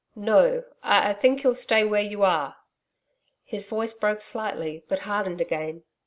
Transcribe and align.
'No, 0.15 0.63
I 0.81 1.13
think 1.13 1.43
you'll 1.43 1.53
stay 1.53 1.83
where 1.83 2.01
you 2.01 2.23
are.' 2.23 2.55
His 3.43 3.67
voice 3.67 3.93
broke 3.93 4.21
slightly 4.21 4.83
but 4.87 4.97
hardened 5.05 5.39
again. 5.39 5.83